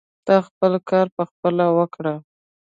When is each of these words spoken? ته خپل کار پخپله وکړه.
ته 0.25 0.35
خپل 0.47 0.73
کار 0.89 1.07
پخپله 1.17 1.65
وکړه. 1.77 2.13